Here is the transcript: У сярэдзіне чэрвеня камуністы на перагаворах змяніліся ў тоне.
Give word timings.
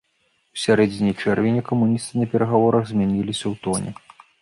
У 0.55 0.61
сярэдзіне 0.63 1.11
чэрвеня 1.21 1.63
камуністы 1.69 2.13
на 2.25 2.31
перагаворах 2.35 2.83
змяніліся 2.91 3.43
ў 3.55 3.65
тоне. 3.67 3.91